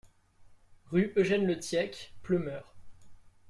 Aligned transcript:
Rue 0.87 1.13
Eugène 1.15 1.45
Le 1.45 1.59
Thiec, 1.59 2.15
Ploemeur 2.23 2.73